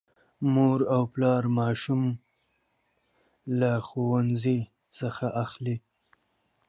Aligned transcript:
مور 0.53 0.79
او 0.93 1.01
پلا 1.13 1.33
ماشوم 1.57 2.03
له 3.59 3.71
ښوونځي 3.87 4.59
څخه 4.97 5.25
اخلي. 5.43 5.75